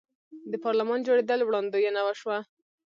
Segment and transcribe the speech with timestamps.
[0.51, 2.37] د پارلمان جوړیدل وړاندوینه وشوه.